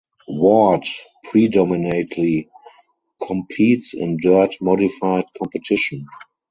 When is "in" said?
3.93-4.17